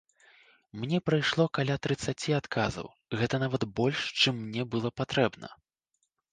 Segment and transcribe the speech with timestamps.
[0.83, 5.47] Мне прыйшло каля трыццаці адказаў, гэта нават больш, чым мне было патрэбна.